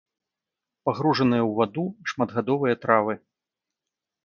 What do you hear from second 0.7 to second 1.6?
Пагружаныя ў